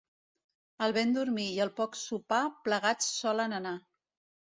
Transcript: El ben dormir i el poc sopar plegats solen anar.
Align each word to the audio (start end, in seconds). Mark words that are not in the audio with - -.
El 0.85 0.95
ben 0.97 1.13
dormir 1.17 1.45
i 1.59 1.61
el 1.67 1.73
poc 1.81 2.01
sopar 2.01 2.43
plegats 2.67 3.15
solen 3.23 3.59
anar. 3.63 3.79